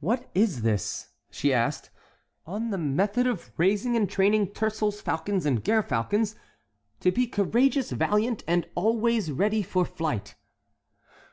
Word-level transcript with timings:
"What 0.00 0.28
is 0.34 0.62
this?" 0.62 1.10
she 1.30 1.54
asked; 1.54 1.90
"'On 2.44 2.70
the 2.70 2.76
Method 2.78 3.28
of 3.28 3.52
Raising 3.56 3.94
and 3.94 4.10
Training 4.10 4.48
Tercels, 4.48 5.00
Falcons, 5.00 5.46
and 5.46 5.62
Gerfalcons 5.62 6.34
to 6.98 7.12
be 7.12 7.28
Courageous, 7.28 7.92
Valiant, 7.92 8.42
and 8.48 8.66
always 8.74 9.30
ready 9.30 9.62
for 9.62 9.84
Flight.'" 9.84 10.34